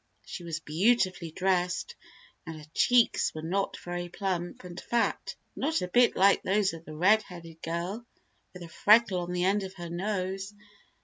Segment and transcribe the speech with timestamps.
[0.25, 1.93] She was beautifully dressed,
[2.47, 6.85] and her cheeks were not very plump and fat not a bit like those of
[6.85, 8.07] the red headed girl
[8.51, 10.55] with a freckle on the end of her nose.